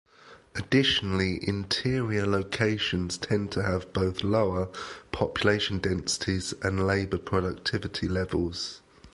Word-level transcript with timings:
Additionally, 0.55 1.47
interior 1.47 2.25
locations 2.25 3.19
tend 3.19 3.51
to 3.51 3.61
have 3.61 3.93
both 3.93 4.23
lower 4.23 4.67
population 5.11 5.77
densities 5.77 6.55
and 6.63 6.87
labor-productivity 6.87 8.07
levels. 8.07 8.81